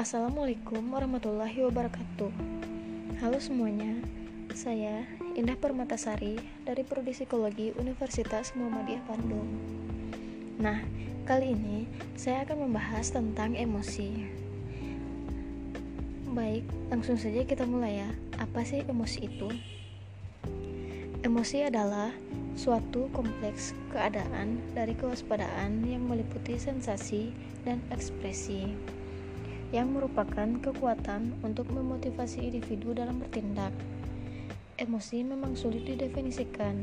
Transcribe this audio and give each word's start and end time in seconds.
Assalamualaikum 0.00 0.80
warahmatullahi 0.96 1.60
wabarakatuh. 1.60 2.32
Halo 3.20 3.36
semuanya 3.36 4.00
Saya 4.56 5.04
Indah 5.36 5.60
Permatasari 5.60 6.40
dari 6.64 6.88
Prodi 6.88 7.12
Psikologi 7.12 7.76
Universitas 7.76 8.56
Muhammadiyah 8.56 9.04
Bandung. 9.04 9.44
Nah, 10.56 10.80
kali 11.28 11.52
ini 11.52 11.84
saya 12.16 12.48
akan 12.48 12.64
membahas 12.64 13.12
tentang 13.12 13.52
emosi. 13.52 14.24
Baik, 16.32 16.64
langsung 16.88 17.20
saja 17.20 17.44
kita 17.44 17.68
mulai 17.68 18.00
ya. 18.00 18.08
Apa 18.40 18.64
sih 18.64 18.80
emosi 18.80 19.28
itu? 19.28 19.52
Emosi 21.20 21.68
adalah 21.68 22.08
suatu 22.56 23.12
kompleks 23.12 23.76
keadaan 23.92 24.64
dari 24.72 24.96
kewaspadaan 24.96 25.84
yang 25.84 26.08
meliputi 26.08 26.56
sensasi 26.56 27.36
dan 27.68 27.84
ekspresi 27.92 28.96
yang 29.70 29.94
merupakan 29.94 30.46
kekuatan 30.58 31.38
untuk 31.46 31.70
memotivasi 31.70 32.50
individu 32.50 32.90
dalam 32.90 33.22
bertindak. 33.22 33.70
Emosi 34.74 35.22
memang 35.22 35.54
sulit 35.54 35.86
didefinisikan, 35.86 36.74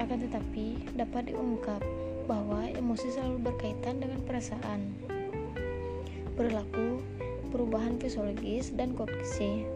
akan 0.00 0.18
tetapi 0.28 0.96
dapat 0.96 1.28
diungkap 1.28 1.84
bahwa 2.24 2.64
emosi 2.72 3.12
selalu 3.12 3.52
berkaitan 3.52 4.00
dengan 4.00 4.24
perasaan, 4.24 4.96
perilaku, 6.38 7.04
perubahan 7.52 8.00
fisiologis, 8.00 8.72
dan 8.72 8.96
kognisi. 8.96 9.68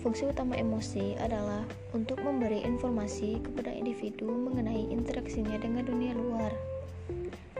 Fungsi 0.00 0.30
utama 0.30 0.56
emosi 0.56 1.18
adalah 1.20 1.66
untuk 1.92 2.24
memberi 2.24 2.64
informasi 2.64 3.42
kepada 3.44 3.68
individu 3.68 4.30
mengenai 4.30 4.88
interaksinya 4.88 5.60
dengan 5.60 5.84
dunia 5.84 6.16
luar. 6.16 6.54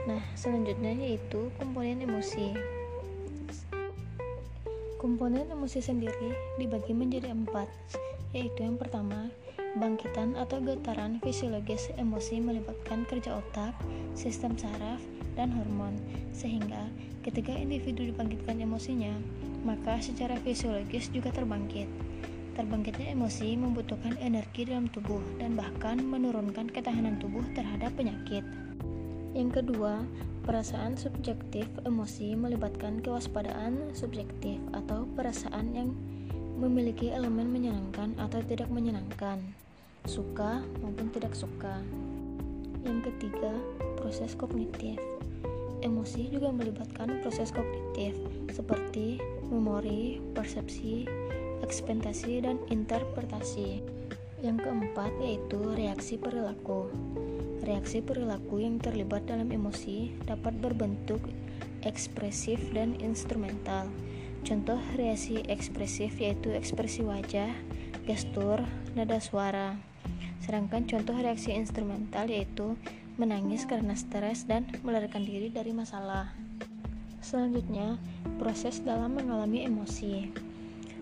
Nah, 0.09 0.23
selanjutnya 0.33 0.89
yaitu 0.97 1.53
komponen 1.61 2.01
emosi. 2.01 2.80
Komponen 5.01 5.49
emosi 5.49 5.81
sendiri 5.81 6.29
dibagi 6.61 6.93
menjadi 6.93 7.33
empat, 7.33 7.65
yaitu 8.37 8.61
yang 8.61 8.77
pertama, 8.77 9.33
bangkitan 9.81 10.37
atau 10.37 10.61
getaran 10.61 11.17
fisiologis 11.25 11.89
emosi 11.97 12.37
melibatkan 12.37 13.09
kerja 13.09 13.41
otak, 13.41 13.73
sistem 14.13 14.53
saraf, 14.53 15.01
dan 15.33 15.49
hormon, 15.57 15.97
sehingga 16.37 16.85
ketika 17.25 17.49
individu 17.49 18.13
dibangkitkan 18.13 18.61
emosinya, 18.61 19.17
maka 19.65 19.97
secara 19.97 20.37
fisiologis 20.45 21.09
juga 21.09 21.33
terbangkit. 21.33 21.89
Terbangkitnya 22.53 23.17
emosi 23.17 23.57
membutuhkan 23.57 24.21
energi 24.21 24.69
dalam 24.69 24.85
tubuh 24.85 25.25
dan 25.41 25.57
bahkan 25.57 25.97
menurunkan 25.97 26.69
ketahanan 26.69 27.17
tubuh 27.17 27.41
terhadap 27.57 27.89
penyakit. 27.97 28.45
Yang 29.31 29.63
kedua, 29.63 30.03
perasaan 30.43 30.99
subjektif 30.99 31.69
emosi 31.87 32.35
melibatkan 32.35 32.99
kewaspadaan 32.99 33.95
subjektif 33.95 34.59
atau 34.75 35.07
perasaan 35.15 35.71
yang 35.71 35.89
memiliki 36.59 37.09
elemen 37.09 37.49
menyenangkan 37.49 38.13
atau 38.19 38.43
tidak 38.45 38.67
menyenangkan, 38.67 39.41
suka 40.05 40.61
maupun 40.83 41.09
tidak 41.15 41.33
suka. 41.33 41.79
Yang 42.83 43.13
ketiga, 43.13 43.53
proses 43.97 44.35
kognitif. 44.35 44.99
Emosi 45.81 46.29
juga 46.29 46.53
melibatkan 46.53 47.25
proses 47.25 47.49
kognitif 47.49 48.13
seperti 48.53 49.17
memori, 49.49 50.21
persepsi, 50.37 51.09
ekspektasi, 51.65 52.45
dan 52.45 52.61
interpretasi. 52.69 53.81
Yang 54.41 54.65
keempat 54.65 55.13
yaitu 55.21 55.61
reaksi 55.77 56.17
perilaku. 56.17 56.89
Reaksi 57.61 58.01
perilaku 58.01 58.57
yang 58.65 58.81
terlibat 58.81 59.29
dalam 59.29 59.53
emosi 59.53 60.17
dapat 60.25 60.57
berbentuk 60.57 61.21
ekspresif 61.85 62.57
dan 62.73 62.97
instrumental. 62.97 63.85
Contoh 64.41 64.81
reaksi 64.97 65.45
ekspresif 65.45 66.17
yaitu 66.17 66.49
ekspresi 66.57 67.05
wajah, 67.05 67.53
gestur, 68.09 68.65
nada 68.97 69.21
suara. 69.21 69.77
Sedangkan 70.41 70.89
contoh 70.89 71.13
reaksi 71.13 71.53
instrumental 71.53 72.25
yaitu 72.25 72.73
menangis 73.21 73.69
karena 73.69 73.93
stres 73.93 74.49
dan 74.49 74.65
melarikan 74.81 75.21
diri 75.21 75.53
dari 75.53 75.69
masalah. 75.69 76.33
Selanjutnya, 77.21 78.01
proses 78.41 78.81
dalam 78.81 79.13
mengalami 79.13 79.61
emosi. 79.69 80.33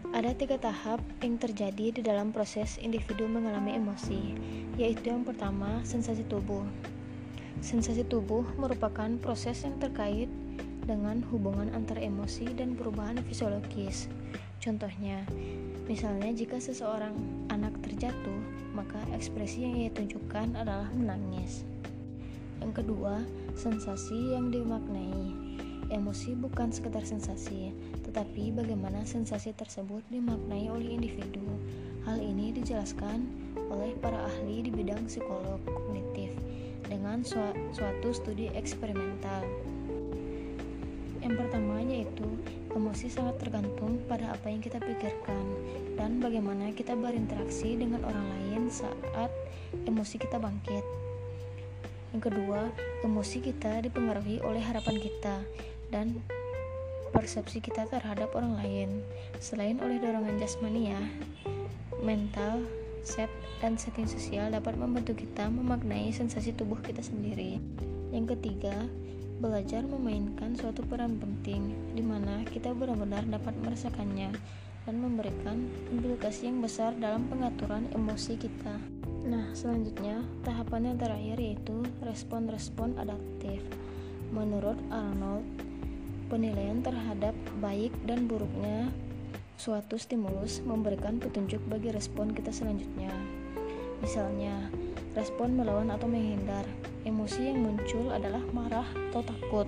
Ada 0.09 0.33
tiga 0.33 0.57
tahap 0.57 0.97
yang 1.21 1.37
terjadi 1.37 1.93
di 1.93 2.01
dalam 2.01 2.33
proses 2.33 2.81
individu 2.81 3.29
mengalami 3.29 3.77
emosi, 3.77 4.33
yaitu 4.73 5.13
yang 5.13 5.21
pertama, 5.21 5.85
sensasi 5.85 6.25
tubuh. 6.25 6.65
Sensasi 7.61 8.01
tubuh 8.09 8.41
merupakan 8.57 9.05
proses 9.21 9.61
yang 9.61 9.77
terkait 9.77 10.25
dengan 10.89 11.21
hubungan 11.29 11.69
antara 11.77 12.01
emosi 12.01 12.49
dan 12.57 12.73
perubahan 12.73 13.21
fisiologis. 13.21 14.09
Contohnya, 14.57 15.21
misalnya 15.85 16.33
jika 16.33 16.57
seseorang 16.57 17.13
anak 17.53 17.77
terjatuh, 17.85 18.41
maka 18.73 18.97
ekspresi 19.13 19.61
yang 19.61 19.77
ia 19.77 19.93
tunjukkan 19.93 20.57
adalah 20.57 20.89
menangis. 20.89 21.69
Yang 22.65 22.81
kedua, 22.81 23.21
sensasi 23.53 24.33
yang 24.33 24.49
dimaknai. 24.49 25.38
Emosi 25.89 26.37
bukan 26.37 26.69
sekedar 26.69 27.01
sensasi, 27.01 27.73
tetapi 28.05 28.53
bagaimana 28.53 29.01
sensasi 29.09 29.57
tersebut 29.57 30.05
dimaknai 30.13 30.69
oleh 30.69 30.93
individu. 30.93 31.41
Hal 32.05 32.21
ini 32.21 32.53
dijelaskan 32.53 33.25
oleh 33.73 33.97
para 33.97 34.21
ahli 34.29 34.61
di 34.61 34.69
bidang 34.69 35.09
psikolog 35.09 35.57
kognitif 35.65 36.29
dengan 36.85 37.25
suatu 37.73 38.09
studi 38.13 38.53
eksperimental. 38.53 39.41
Yang 41.25 41.33
pertama 41.41 41.81
yaitu 41.81 42.37
emosi 42.69 43.09
sangat 43.09 43.41
tergantung 43.41 43.97
pada 44.05 44.37
apa 44.37 44.45
yang 44.45 44.61
kita 44.61 44.77
pikirkan 44.77 45.45
dan 45.97 46.21
bagaimana 46.21 46.69
kita 46.69 46.93
berinteraksi 46.93 47.73
dengan 47.81 48.05
orang 48.05 48.29
lain 48.29 48.69
saat 48.69 49.33
emosi 49.89 50.21
kita 50.21 50.37
bangkit. 50.37 50.85
Yang 52.09 52.33
kedua, 52.33 52.73
emosi 53.05 53.37
kita 53.41 53.85
dipengaruhi 53.85 54.41
oleh 54.41 54.61
harapan 54.61 54.97
kita 54.97 55.45
dan 55.89 56.21
persepsi 57.11 57.59
kita 57.59 57.89
terhadap 57.89 58.33
orang 58.37 58.57
lain. 58.61 58.89
Selain 59.41 59.77
oleh 59.81 59.97
dorongan 59.97 60.37
jasmania, 60.37 60.97
mental, 62.01 62.63
set, 63.01 63.29
dan 63.59 63.75
setting 63.75 64.07
sosial 64.07 64.53
dapat 64.53 64.77
membantu 64.77 65.17
kita 65.17 65.49
memaknai 65.49 66.13
sensasi 66.13 66.53
tubuh 66.55 66.79
kita 66.79 67.01
sendiri. 67.01 67.59
Yang 68.13 68.37
ketiga, 68.37 68.87
belajar 69.39 69.87
memainkan 69.87 70.55
suatu 70.55 70.83
peran 70.83 71.15
penting 71.15 71.71
di 71.95 72.03
mana 72.03 72.43
kita 72.47 72.75
benar-benar 72.75 73.23
dapat 73.27 73.55
merasakannya 73.63 74.35
dan 74.83 74.95
memberikan 74.99 75.69
implikasi 75.93 76.49
yang 76.49 76.59
besar 76.59 76.91
dalam 76.97 77.29
pengaturan 77.29 77.87
emosi 77.93 78.35
kita. 78.35 78.75
Nah, 79.29 79.51
selanjutnya, 79.53 80.23
tahapan 80.41 80.91
yang 80.91 80.97
terakhir 80.97 81.37
yaitu 81.37 81.85
respon-respon 82.01 82.97
adaptif. 82.97 83.61
Menurut 84.33 84.79
Arnold, 84.89 85.45
Penilaian 86.29 86.85
terhadap 86.85 87.33
baik 87.57 87.89
dan 88.05 88.29
buruknya 88.29 88.93
suatu 89.57 89.97
stimulus 89.97 90.61
memberikan 90.61 91.17
petunjuk 91.17 91.59
bagi 91.67 91.89
respon 91.89 92.31
kita 92.31 92.53
selanjutnya. 92.53 93.11
Misalnya, 93.99 94.69
respon 95.17 95.57
melawan 95.59 95.91
atau 95.91 96.07
menghindar. 96.07 96.63
Emosi 97.03 97.51
yang 97.51 97.65
muncul 97.65 98.13
adalah 98.13 98.39
marah 98.53 98.87
atau 99.09 99.25
takut. 99.25 99.67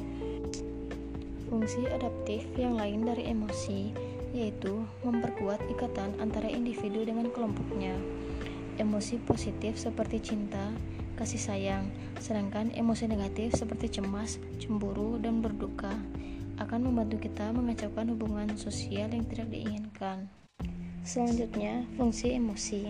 Fungsi 1.49 1.83
adaptif 1.91 2.47
yang 2.55 2.79
lain 2.79 3.03
dari 3.03 3.27
emosi 3.27 4.11
yaitu 4.31 4.87
memperkuat 5.03 5.59
ikatan 5.67 6.15
antara 6.23 6.47
individu 6.47 7.03
dengan 7.03 7.27
kelompoknya. 7.27 7.91
Emosi 8.79 9.19
positif 9.19 9.75
seperti 9.75 10.23
cinta, 10.23 10.71
kasih 11.21 11.37
sayang, 11.37 11.85
sedangkan 12.17 12.73
emosi 12.73 13.05
negatif 13.05 13.53
seperti 13.53 14.01
cemas, 14.01 14.41
cemburu, 14.57 15.21
dan 15.21 15.37
berduka 15.45 15.93
akan 16.57 16.89
membantu 16.89 17.21
kita 17.29 17.53
mengacaukan 17.53 18.09
hubungan 18.09 18.49
sosial 18.57 19.13
yang 19.13 19.21
tidak 19.29 19.53
diinginkan. 19.53 20.25
Selanjutnya, 21.05 21.85
fungsi 21.93 22.33
emosi. 22.33 22.81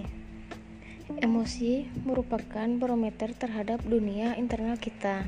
Emosi 1.19 1.91
merupakan 2.07 2.71
barometer 2.79 3.35
terhadap 3.35 3.83
dunia 3.83 4.39
internal 4.39 4.79
kita, 4.79 5.27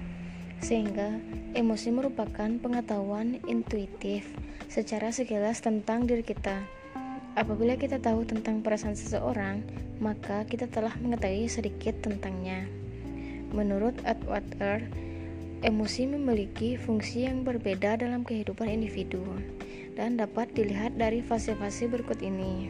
sehingga 0.63 1.19
emosi 1.59 1.91
merupakan 1.91 2.47
pengetahuan 2.55 3.43
intuitif 3.51 4.31
secara 4.71 5.11
sekilas 5.11 5.59
tentang 5.59 6.07
diri 6.07 6.23
kita. 6.23 6.63
Apabila 7.35 7.75
kita 7.75 7.99
tahu 7.99 8.23
tentang 8.23 8.63
perasaan 8.63 8.95
seseorang, 8.95 9.59
maka 9.99 10.47
kita 10.47 10.71
telah 10.71 10.95
mengetahui 11.03 11.51
sedikit 11.51 11.99
tentangnya. 11.99 12.82
Menurut 13.53 13.93
Atwater, 14.01 14.81
Emosi 15.63 16.03
memiliki 16.03 16.75
fungsi 16.75 17.23
yang 17.23 17.47
berbeda 17.47 17.95
dalam 17.95 18.27
kehidupan 18.27 18.67
individu 18.67 19.23
dan 19.95 20.19
dapat 20.19 20.51
dilihat 20.51 20.99
dari 20.99 21.23
fase-fase 21.23 21.87
berikut 21.87 22.19
ini. 22.19 22.67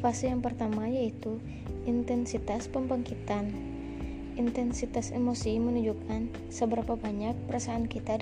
Fase 0.00 0.32
yang 0.32 0.40
pertama 0.40 0.88
yaitu 0.88 1.36
intensitas 1.84 2.64
pembangkitan. 2.64 3.52
Intensitas 4.40 5.12
emosi 5.12 5.60
menunjukkan 5.60 6.48
seberapa 6.48 6.96
banyak 6.96 7.36
perasaan 7.44 7.92
kita 7.92 8.16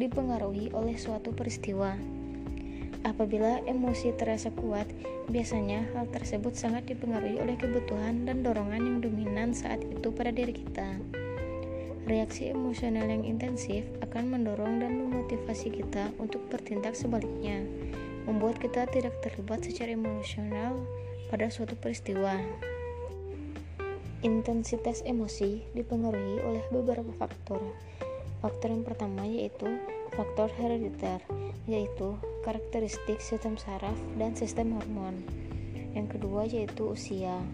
dipengaruhi, 0.00 0.72
oleh 0.72 0.96
suatu 0.96 1.36
peristiwa. 1.36 1.92
Apabila 3.06 3.62
emosi 3.62 4.10
terasa 4.18 4.50
kuat, 4.50 4.90
biasanya 5.30 5.86
hal 5.94 6.10
tersebut 6.10 6.58
sangat 6.58 6.88
dipengaruhi 6.90 7.38
oleh 7.38 7.54
kebutuhan 7.54 8.26
dan 8.26 8.42
dorongan 8.42 8.82
yang 8.82 8.98
dominan 8.98 9.54
saat 9.54 9.78
itu 9.86 10.10
pada 10.10 10.34
diri 10.34 10.50
kita. 10.50 10.98
Reaksi 12.08 12.48
emosional 12.48 13.04
yang 13.04 13.22
intensif 13.22 13.84
akan 14.00 14.32
mendorong 14.32 14.80
dan 14.80 14.96
memotivasi 14.96 15.68
kita 15.76 16.08
untuk 16.16 16.40
bertindak 16.48 16.96
sebaliknya, 16.96 17.60
membuat 18.24 18.56
kita 18.58 18.88
tidak 18.88 19.12
terlibat 19.20 19.60
secara 19.60 19.92
emosional 19.92 20.80
pada 21.28 21.52
suatu 21.52 21.76
peristiwa. 21.76 22.34
Intensitas 24.24 25.04
emosi 25.06 25.62
dipengaruhi 25.76 26.42
oleh 26.42 26.64
beberapa 26.74 27.12
faktor. 27.14 27.62
Faktor 28.42 28.72
yang 28.72 28.82
pertama 28.82 29.22
yaitu 29.28 29.78
faktor 30.16 30.48
herediter, 30.58 31.22
yaitu 31.68 32.16
karakteristik 32.48 33.20
sistem 33.20 33.60
saraf 33.60 33.92
dan 34.16 34.32
sistem 34.32 34.72
hormon. 34.72 35.20
Yang 35.92 36.16
kedua 36.16 36.48
yaitu 36.48 36.96
usia. 36.96 37.44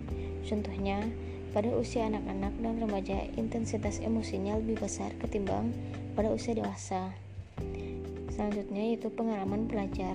Contohnya, 0.46 1.02
pada 1.50 1.66
usia 1.74 2.06
anak-anak 2.06 2.54
dan 2.62 2.78
remaja 2.78 3.26
intensitas 3.34 3.98
emosinya 3.98 4.54
lebih 4.54 4.78
besar 4.78 5.10
ketimbang 5.18 5.74
pada 6.14 6.30
usia 6.30 6.54
dewasa. 6.54 7.10
Selanjutnya 8.30 8.94
yaitu 8.94 9.10
pengalaman 9.10 9.66
belajar. 9.66 10.14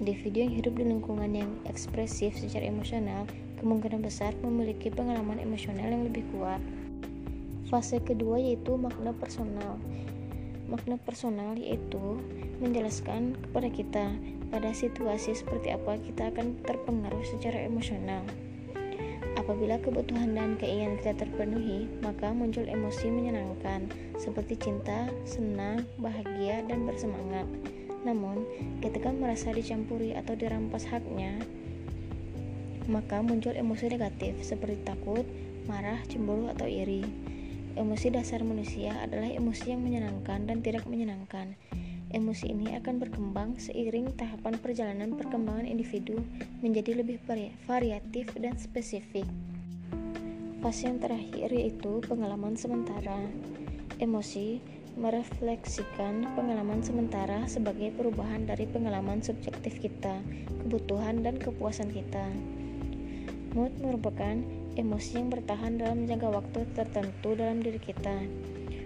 Individu 0.00 0.40
yang 0.40 0.56
hidup 0.56 0.72
di 0.80 0.88
lingkungan 0.88 1.28
yang 1.36 1.52
ekspresif 1.68 2.32
secara 2.32 2.64
emosional 2.64 3.28
kemungkinan 3.60 4.00
besar 4.00 4.32
memiliki 4.40 4.88
pengalaman 4.88 5.36
emosional 5.36 5.84
yang 5.84 6.08
lebih 6.08 6.24
kuat. 6.32 6.64
Fase 7.68 8.00
kedua 8.00 8.40
yaitu 8.40 8.72
makna 8.72 9.12
personal. 9.12 9.76
Makna 10.68 11.00
personal 11.00 11.56
yaitu 11.56 12.20
menjelaskan 12.60 13.40
kepada 13.48 13.68
kita 13.72 14.06
pada 14.52 14.70
situasi 14.72 15.32
seperti 15.32 15.72
apa 15.72 15.96
kita 15.96 16.28
akan 16.28 16.60
terpengaruh 16.64 17.24
secara 17.24 17.64
emosional. 17.64 18.20
Apabila 19.38 19.80
kebutuhan 19.80 20.36
dan 20.36 20.60
keinginan 20.60 21.00
kita 21.00 21.24
terpenuhi, 21.24 21.88
maka 22.04 22.34
muncul 22.34 22.68
emosi 22.68 23.08
menyenangkan 23.08 23.88
seperti 24.20 24.58
cinta, 24.60 25.08
senang, 25.24 25.88
bahagia, 25.96 26.60
dan 26.68 26.84
bersemangat. 26.84 27.46
Namun, 28.02 28.44
ketika 28.82 29.08
merasa 29.14 29.54
dicampuri 29.54 30.12
atau 30.12 30.34
dirampas 30.34 30.84
haknya, 30.90 31.38
maka 32.90 33.20
muncul 33.20 33.52
emosi 33.54 33.94
negatif 33.94 34.36
seperti 34.42 34.80
takut, 34.82 35.24
marah, 35.68 36.00
cemburu, 36.08 36.50
atau 36.50 36.64
iri. 36.64 37.04
Emosi 37.78 38.10
dasar 38.10 38.42
manusia 38.42 38.90
adalah 38.98 39.30
emosi 39.30 39.70
yang 39.70 39.86
menyenangkan 39.86 40.50
dan 40.50 40.66
tidak 40.66 40.82
menyenangkan. 40.90 41.54
Emosi 42.10 42.50
ini 42.50 42.74
akan 42.74 42.98
berkembang 42.98 43.54
seiring 43.54 44.18
tahapan 44.18 44.58
perjalanan 44.58 45.14
perkembangan 45.14 45.62
individu 45.62 46.18
menjadi 46.58 46.98
lebih 46.98 47.22
variatif 47.70 48.34
dan 48.34 48.58
spesifik. 48.58 49.30
Fase 50.58 50.90
yang 50.90 50.98
terakhir 50.98 51.54
yaitu 51.54 52.02
pengalaman 52.02 52.58
sementara. 52.58 53.22
Emosi 54.02 54.58
merefleksikan 54.98 56.34
pengalaman 56.34 56.82
sementara 56.82 57.46
sebagai 57.46 57.94
perubahan 57.94 58.42
dari 58.42 58.66
pengalaman 58.66 59.22
subjektif 59.22 59.78
kita, 59.78 60.18
kebutuhan, 60.66 61.22
dan 61.22 61.38
kepuasan 61.38 61.94
kita. 61.94 62.26
Mood 63.54 63.70
merupakan 63.78 64.34
emosi 64.78 65.18
yang 65.18 65.28
bertahan 65.34 65.82
dalam 65.82 66.06
jangka 66.06 66.30
waktu 66.30 66.62
tertentu 66.78 67.34
dalam 67.34 67.58
diri 67.58 67.82
kita. 67.82 68.22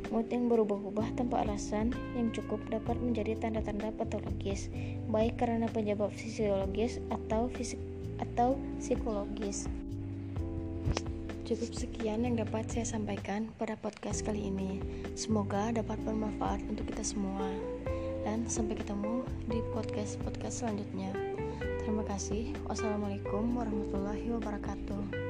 Mood 0.08 0.28
yang 0.28 0.48
berubah-ubah 0.48 1.16
tanpa 1.16 1.44
alasan 1.44 1.92
yang 2.16 2.32
cukup 2.32 2.60
dapat 2.68 2.96
menjadi 3.00 3.36
tanda-tanda 3.36 3.92
patologis, 3.96 4.72
baik 5.08 5.40
karena 5.40 5.68
penyebab 5.68 6.12
fisiologis 6.12 7.00
atau 7.12 7.48
fisik 7.52 7.80
atau 8.20 8.56
psikologis. 8.80 9.68
Cukup 11.48 11.70
sekian 11.76 12.24
yang 12.24 12.40
dapat 12.40 12.64
saya 12.72 12.88
sampaikan 12.88 13.52
pada 13.60 13.76
podcast 13.76 14.24
kali 14.24 14.48
ini. 14.48 14.80
Semoga 15.12 15.74
dapat 15.74 16.00
bermanfaat 16.04 16.64
untuk 16.68 16.88
kita 16.88 17.04
semua. 17.04 17.48
Dan 18.22 18.46
sampai 18.46 18.78
ketemu 18.78 19.26
di 19.50 19.58
podcast-podcast 19.74 20.64
selanjutnya. 20.64 21.10
Terima 21.82 22.06
kasih. 22.06 22.54
Wassalamualaikum 22.70 23.58
warahmatullahi 23.58 24.30
wabarakatuh. 24.38 25.21